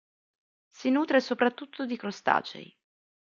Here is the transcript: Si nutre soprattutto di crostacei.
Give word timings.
Si 0.71 0.89
nutre 0.89 1.19
soprattutto 1.19 1.85
di 1.85 1.95
crostacei. 1.95 2.75